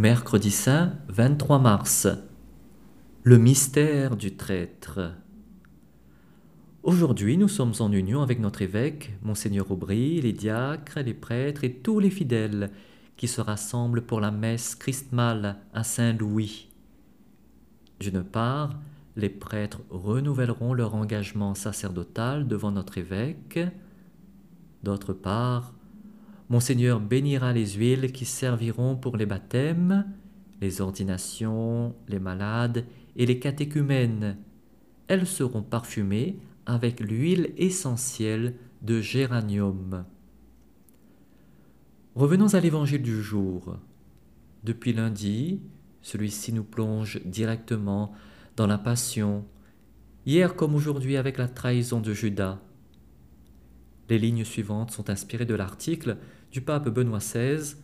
Mercredi 0.00 0.50
saint 0.50 0.94
23 1.08 1.58
mars. 1.58 2.08
Le 3.22 3.36
mystère 3.36 4.16
du 4.16 4.34
traître. 4.34 4.98
Aujourd'hui, 6.82 7.36
nous 7.36 7.48
sommes 7.48 7.74
en 7.80 7.92
union 7.92 8.22
avec 8.22 8.40
notre 8.40 8.62
évêque, 8.62 9.12
Monseigneur 9.20 9.70
Aubry, 9.70 10.18
les 10.22 10.32
diacres, 10.32 11.00
les 11.00 11.12
prêtres 11.12 11.64
et 11.64 11.74
tous 11.74 11.98
les 11.98 12.08
fidèles 12.08 12.70
qui 13.18 13.28
se 13.28 13.42
rassemblent 13.42 14.00
pour 14.00 14.20
la 14.20 14.30
messe 14.30 14.74
christmale 14.74 15.58
à 15.74 15.84
Saint-Louis. 15.84 16.70
D'une 18.00 18.24
part, 18.24 18.80
les 19.16 19.28
prêtres 19.28 19.82
renouvelleront 19.90 20.72
leur 20.72 20.94
engagement 20.94 21.54
sacerdotal 21.54 22.48
devant 22.48 22.70
notre 22.70 22.96
évêque. 22.96 23.60
D'autre 24.82 25.12
part, 25.12 25.74
Monseigneur 26.50 26.98
bénira 26.98 27.52
les 27.52 27.74
huiles 27.74 28.10
qui 28.10 28.24
serviront 28.24 28.96
pour 28.96 29.16
les 29.16 29.24
baptêmes, 29.24 30.04
les 30.60 30.80
ordinations, 30.80 31.94
les 32.08 32.18
malades 32.18 32.84
et 33.14 33.24
les 33.24 33.38
catéchumènes. 33.38 34.36
Elles 35.06 35.28
seront 35.28 35.62
parfumées 35.62 36.40
avec 36.66 36.98
l'huile 36.98 37.52
essentielle 37.56 38.56
de 38.82 39.00
géranium. 39.00 40.04
Revenons 42.16 42.54
à 42.54 42.60
l'évangile 42.60 43.02
du 43.02 43.22
jour. 43.22 43.76
Depuis 44.64 44.92
lundi, 44.92 45.60
celui-ci 46.02 46.52
nous 46.52 46.64
plonge 46.64 47.20
directement 47.24 48.12
dans 48.56 48.66
la 48.66 48.78
passion, 48.78 49.44
hier 50.26 50.56
comme 50.56 50.74
aujourd'hui 50.74 51.16
avec 51.16 51.38
la 51.38 51.46
trahison 51.46 52.00
de 52.00 52.12
Judas. 52.12 52.58
Les 54.10 54.18
lignes 54.18 54.44
suivantes 54.44 54.90
sont 54.90 55.08
inspirées 55.08 55.46
de 55.46 55.54
l'article 55.54 56.18
du 56.50 56.60
pape 56.60 56.88
Benoît 56.88 57.20
XVI, 57.20 57.76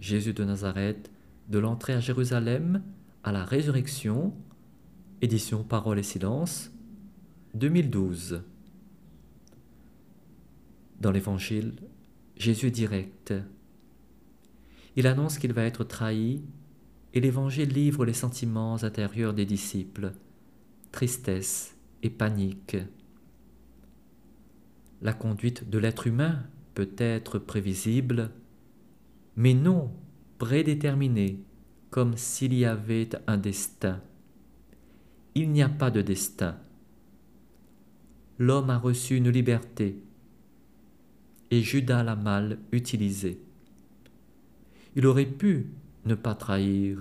Jésus 0.00 0.32
de 0.32 0.42
Nazareth, 0.42 1.10
de 1.48 1.58
l'entrée 1.58 1.92
à 1.92 2.00
Jérusalem 2.00 2.82
à 3.22 3.30
la 3.30 3.44
résurrection, 3.44 4.32
édition 5.20 5.64
Parole 5.64 5.98
et 5.98 6.02
Silence, 6.02 6.72
2012. 7.54 8.42
Dans 11.00 11.10
l'Évangile, 11.10 11.74
Jésus 12.38 12.70
direct. 12.70 13.34
Il 14.96 15.06
annonce 15.06 15.38
qu'il 15.38 15.52
va 15.52 15.64
être 15.64 15.84
trahi 15.84 16.42
et 17.12 17.20
l'Évangile 17.20 17.68
livre 17.68 18.06
les 18.06 18.14
sentiments 18.14 18.82
intérieurs 18.82 19.34
des 19.34 19.44
disciples, 19.44 20.12
tristesse 20.90 21.76
et 22.02 22.08
panique. 22.08 22.78
La 25.02 25.12
conduite 25.12 25.68
de 25.68 25.78
l'être 25.78 26.06
humain 26.06 26.44
peut 26.74 26.92
être 26.98 27.38
prévisible, 27.38 28.30
mais 29.36 29.54
non 29.54 29.90
prédéterminée, 30.38 31.40
comme 31.90 32.16
s'il 32.16 32.54
y 32.54 32.64
avait 32.64 33.10
un 33.26 33.36
destin. 33.36 34.00
Il 35.34 35.50
n'y 35.50 35.62
a 35.62 35.68
pas 35.68 35.90
de 35.90 36.02
destin. 36.02 36.56
L'homme 38.38 38.70
a 38.70 38.78
reçu 38.78 39.16
une 39.16 39.30
liberté, 39.30 39.98
et 41.50 41.62
Judas 41.62 42.02
l'a 42.02 42.16
mal 42.16 42.58
utilisée. 42.72 43.40
Il 44.94 45.06
aurait 45.06 45.26
pu 45.26 45.66
ne 46.04 46.14
pas 46.14 46.34
trahir, 46.34 46.98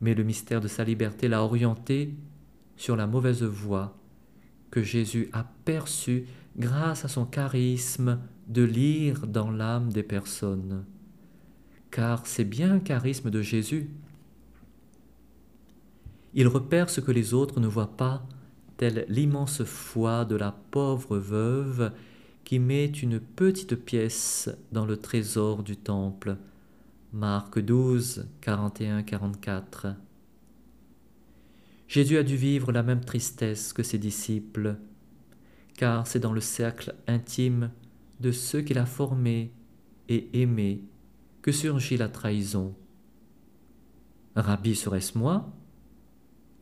mais 0.00 0.14
le 0.14 0.24
mystère 0.24 0.60
de 0.60 0.68
sa 0.68 0.84
liberté 0.84 1.28
l'a 1.28 1.42
orienté 1.42 2.14
sur 2.76 2.96
la 2.96 3.06
mauvaise 3.06 3.42
voie 3.42 3.96
Jésus 4.82 5.28
a 5.32 5.44
perçue 5.64 6.26
grâce 6.56 7.04
à 7.04 7.08
son 7.08 7.24
charisme 7.24 8.18
de 8.48 8.62
lire 8.62 9.26
dans 9.26 9.50
l'âme 9.50 9.92
des 9.92 10.02
personnes. 10.02 10.84
Car 11.90 12.26
c'est 12.26 12.44
bien 12.44 12.72
un 12.72 12.80
charisme 12.80 13.30
de 13.30 13.42
Jésus. 13.42 13.90
Il 16.34 16.48
repère 16.48 16.90
ce 16.90 17.00
que 17.00 17.12
les 17.12 17.34
autres 17.34 17.60
ne 17.60 17.68
voient 17.68 17.96
pas, 17.96 18.26
telle 18.76 19.06
l'immense 19.08 19.62
foi 19.62 20.24
de 20.24 20.34
la 20.34 20.52
pauvre 20.70 21.16
veuve 21.16 21.92
qui 22.44 22.58
met 22.58 22.86
une 22.86 23.20
petite 23.20 23.76
pièce 23.76 24.50
dans 24.72 24.84
le 24.84 24.96
trésor 24.96 25.62
du 25.62 25.76
temple. 25.76 26.36
Marc 27.12 27.58
12, 27.58 28.26
41-44. 28.42 29.94
Jésus 31.88 32.16
a 32.16 32.22
dû 32.22 32.36
vivre 32.36 32.72
la 32.72 32.82
même 32.82 33.04
tristesse 33.04 33.72
que 33.72 33.82
ses 33.82 33.98
disciples 33.98 34.78
car 35.76 36.06
c'est 36.06 36.20
dans 36.20 36.32
le 36.32 36.40
cercle 36.40 36.94
intime 37.06 37.70
de 38.20 38.32
ceux 38.32 38.62
qu'il 38.62 38.78
a 38.78 38.86
formés 38.86 39.52
et 40.08 40.40
aimés 40.40 40.82
que 41.42 41.52
surgit 41.52 41.96
la 41.96 42.08
trahison. 42.08 42.74
Rabbi, 44.36 44.74
serait-ce 44.74 45.18
moi? 45.18 45.52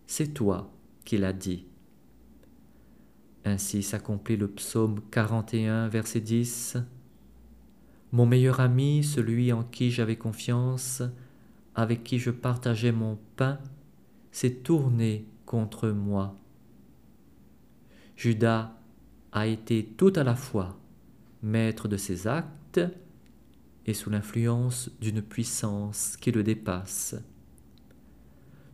C'est 0.06 0.34
toi 0.34 0.72
qui 1.04 1.18
l'as 1.18 1.32
dit. 1.32 1.66
Ainsi 3.44 3.82
s'accomplit 3.82 4.36
le 4.36 4.48
psaume 4.48 5.00
41, 5.10 5.88
verset 5.88 6.20
10. 6.20 6.78
Mon 8.12 8.26
meilleur 8.26 8.60
ami, 8.60 9.02
celui 9.02 9.52
en 9.52 9.62
qui 9.62 9.90
j'avais 9.90 10.16
confiance, 10.16 11.02
avec 11.74 12.04
qui 12.04 12.18
je 12.18 12.30
partageais 12.30 12.92
mon 12.92 13.18
pain, 13.36 13.58
s'est 14.32 14.54
tourné 14.54 15.26
contre 15.46 15.90
moi. 15.90 16.36
Judas 18.16 18.72
a 19.30 19.46
été 19.46 19.84
tout 19.84 20.12
à 20.16 20.24
la 20.24 20.34
fois 20.34 20.78
maître 21.42 21.88
de 21.88 21.96
ses 21.96 22.26
actes 22.26 22.80
et 23.86 23.94
sous 23.94 24.10
l'influence 24.10 24.90
d'une 25.00 25.22
puissance 25.22 26.16
qui 26.16 26.30
le 26.30 26.42
dépasse. 26.42 27.16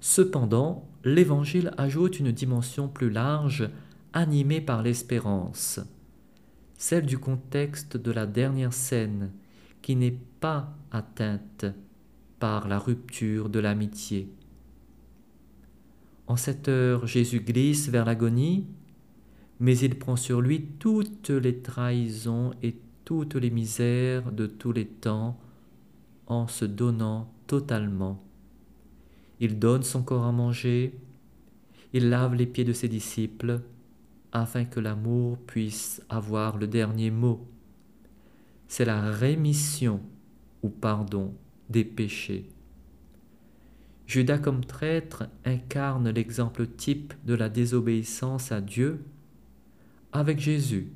Cependant, 0.01 0.89
l'Évangile 1.05 1.73
ajoute 1.77 2.21
une 2.21 2.31
dimension 2.31 2.89
plus 2.89 3.11
large 3.11 3.69
animée 4.13 4.61
par 4.61 4.83
l'espérance, 4.83 5.81
celle 6.77 7.07
du 7.07 7.19
contexte 7.19 7.97
de 7.97 8.13
la 8.13 8.27
dernière 8.27 8.73
scène 8.73 9.33
qui 9.83 9.97
n'est 9.97 10.19
pas 10.41 10.77
atteinte 10.93 11.67
par 12.39 12.69
la 12.69 12.79
rupture 12.79 13.49
de 13.49 13.59
l'amitié. 13.59 14.31
En 16.29 16.37
cette 16.37 16.69
heure, 16.69 17.07
Jésus 17.07 17.41
glisse 17.41 17.89
vers 17.89 18.05
l'agonie 18.05 18.67
mais 19.61 19.79
il 19.79 19.99
prend 19.99 20.17
sur 20.17 20.41
lui 20.41 20.63
toutes 20.79 21.31
les 21.31 21.59
trahisons 21.59 22.53
et 22.63 22.77
toutes 23.05 23.35
les 23.35 23.51
misères 23.51 24.31
de 24.33 24.47
tous 24.47 24.73
les 24.73 24.87
temps 24.87 25.39
en 26.27 26.47
se 26.47 26.65
donnant 26.65 27.33
totalement. 27.47 28.23
Il 29.41 29.59
donne 29.59 29.83
son 29.83 30.03
corps 30.03 30.25
à 30.25 30.33
manger, 30.33 30.95
il 31.93 32.11
lave 32.11 32.35
les 32.35 32.47
pieds 32.47 32.65
de 32.65 32.73
ses 32.73 32.89
disciples, 32.89 33.61
afin 34.31 34.65
que 34.65 34.79
l'amour 34.79 35.39
puisse 35.39 36.03
avoir 36.09 36.59
le 36.59 36.67
dernier 36.67 37.11
mot. 37.11 37.47
C'est 38.69 38.85
la 38.85 39.11
rémission 39.11 40.01
ou 40.63 40.69
pardon 40.69 41.33
des 41.71 41.85
péchés. 41.85 42.51
Judas 44.09 44.39
comme 44.39 44.65
traître 44.65 45.25
incarne 45.45 46.09
l'exemple 46.09 46.67
type 46.67 47.13
de 47.27 47.35
la 47.35 47.51
désobéissance 47.51 48.51
à 48.53 48.63
Dieu 48.63 49.05
avec 50.13 50.41
Jésus 50.41 50.89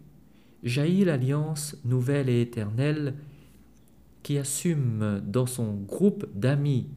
jaillit 0.63 1.05
l'alliance 1.05 1.77
nouvelle 1.85 2.31
et 2.31 2.41
éternelle 2.41 3.15
qui 4.23 4.39
assume 4.39 5.21
dans 5.27 5.45
son 5.45 5.75
groupe 5.75 6.27
d'amis 6.35 6.89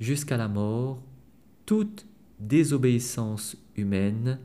jusqu'à 0.00 0.38
la 0.38 0.48
mort 0.48 1.02
toute 1.66 2.06
désobéissance 2.40 3.54
humaine 3.76 4.38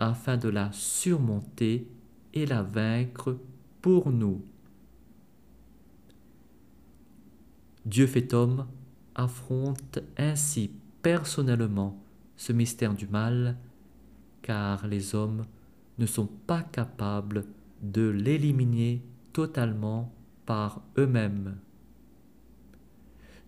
afin 0.00 0.38
de 0.38 0.48
la 0.48 0.72
surmonter 0.72 1.86
et 2.32 2.46
la 2.46 2.62
vaincre 2.62 3.36
pour 3.82 4.10
nous. 4.10 4.40
Dieu 7.84 8.06
fait 8.06 8.32
homme 8.32 8.66
affronte 9.18 9.98
ainsi 10.16 10.70
personnellement 11.02 12.02
ce 12.36 12.52
mystère 12.52 12.94
du 12.94 13.06
mal, 13.06 13.58
car 14.40 14.86
les 14.86 15.14
hommes 15.14 15.44
ne 15.98 16.06
sont 16.06 16.28
pas 16.46 16.62
capables 16.62 17.44
de 17.82 18.08
l'éliminer 18.08 19.02
totalement 19.32 20.12
par 20.46 20.82
eux-mêmes. 20.96 21.58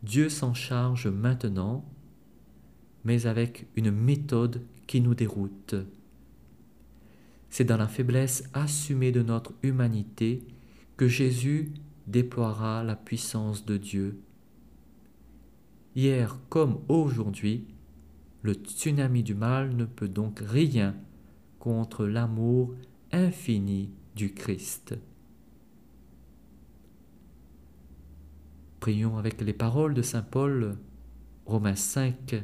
Dieu 0.02 0.28
s'en 0.28 0.54
charge 0.54 1.06
maintenant, 1.06 1.84
mais 3.04 3.26
avec 3.26 3.66
une 3.76 3.90
méthode 3.90 4.62
qui 4.86 5.00
nous 5.00 5.14
déroute. 5.14 5.74
C'est 7.48 7.64
dans 7.64 7.76
la 7.76 7.88
faiblesse 7.88 8.48
assumée 8.52 9.12
de 9.12 9.22
notre 9.22 9.52
humanité 9.62 10.42
que 10.96 11.08
Jésus 11.08 11.72
déploiera 12.06 12.82
la 12.84 12.96
puissance 12.96 13.64
de 13.64 13.76
Dieu. 13.76 14.20
Hier 15.96 16.38
comme 16.48 16.80
aujourd'hui, 16.88 17.66
le 18.42 18.52
tsunami 18.52 19.22
du 19.22 19.34
mal 19.34 19.74
ne 19.74 19.84
peut 19.84 20.08
donc 20.08 20.40
rien 20.40 20.94
contre 21.58 22.06
l'amour 22.06 22.74
infini 23.12 23.90
du 24.14 24.32
Christ. 24.32 24.96
Prions 28.78 29.18
avec 29.18 29.40
les 29.40 29.52
paroles 29.52 29.92
de 29.92 30.02
Saint 30.02 30.22
Paul, 30.22 30.76
Romains 31.44 31.74
5, 31.74 32.42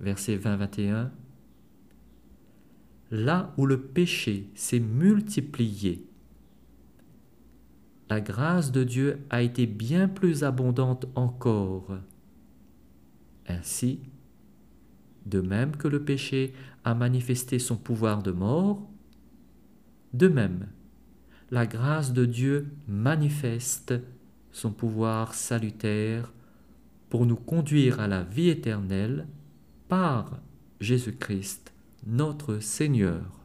versets 0.00 0.38
20-21. 0.38 1.10
Là 3.10 3.52
où 3.56 3.66
le 3.66 3.80
péché 3.80 4.48
s'est 4.54 4.80
multiplié, 4.80 6.06
la 8.08 8.20
grâce 8.20 8.72
de 8.72 8.84
Dieu 8.84 9.18
a 9.28 9.42
été 9.42 9.66
bien 9.66 10.08
plus 10.08 10.44
abondante 10.44 11.06
encore. 11.14 11.98
Ainsi, 13.48 14.00
de 15.26 15.40
même 15.40 15.76
que 15.76 15.88
le 15.88 16.04
péché 16.04 16.52
a 16.84 16.94
manifesté 16.94 17.58
son 17.58 17.76
pouvoir 17.76 18.22
de 18.22 18.30
mort, 18.30 18.88
de 20.14 20.28
même, 20.28 20.66
la 21.50 21.66
grâce 21.66 22.12
de 22.12 22.24
Dieu 22.24 22.68
manifeste 22.86 23.94
son 24.52 24.72
pouvoir 24.72 25.34
salutaire 25.34 26.32
pour 27.10 27.26
nous 27.26 27.36
conduire 27.36 28.00
à 28.00 28.08
la 28.08 28.22
vie 28.22 28.48
éternelle 28.48 29.26
par 29.88 30.40
Jésus-Christ, 30.80 31.72
notre 32.06 32.58
Seigneur. 32.58 33.38